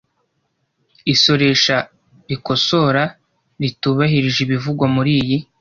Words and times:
Isoresha 1.13 1.77
rikosora 2.29 3.03
ritubahirije 3.61 4.39
ibivugwa 4.43 4.85
muri 4.95 5.11
iyi 5.21 5.37